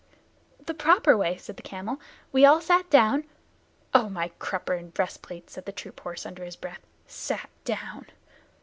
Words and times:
"The 0.65 0.73
proper 0.73 1.15
way," 1.15 1.37
said 1.37 1.57
the 1.57 1.61
camel. 1.61 2.01
"We 2.31 2.43
all 2.43 2.59
sat 2.59 2.89
down" 2.89 3.23
"Oh, 3.93 4.09
my 4.09 4.29
crupper 4.39 4.73
and 4.75 4.91
breastplate!" 4.91 5.51
said 5.51 5.65
the 5.67 5.71
troop 5.71 5.99
horse 5.99 6.25
under 6.25 6.43
his 6.43 6.55
breath. 6.55 6.81
"Sat 7.05 7.51
down!" 7.65 8.07